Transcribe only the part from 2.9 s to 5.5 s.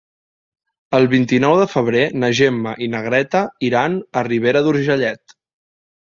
na Greta iran a Ribera d'Urgellet.